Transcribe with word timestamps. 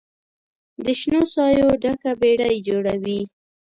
د 0.85 0.87
شنو 0.99 1.21
سایو 1.33 1.67
ډکه 1.81 2.11
بیړۍ 2.21 2.57
جوړوي 2.67 3.21